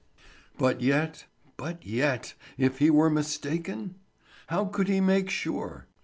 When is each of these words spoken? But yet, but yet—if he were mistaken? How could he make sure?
But 0.57 0.81
yet, 0.81 1.25
but 1.57 1.85
yet—if 1.85 2.79
he 2.79 2.89
were 2.89 3.11
mistaken? 3.11 3.97
How 4.47 4.65
could 4.65 4.87
he 4.87 4.99
make 4.99 5.29
sure? 5.29 5.85